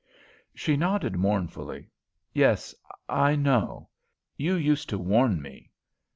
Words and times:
She 0.55 0.77
nodded 0.77 1.15
mournfully. 1.15 1.87
"Yes, 2.33 2.73
I 3.07 3.35
know. 3.35 3.89
You 4.35 4.55
used 4.55 4.89
to 4.89 4.97
warn 4.97 5.39
me. 5.43 5.69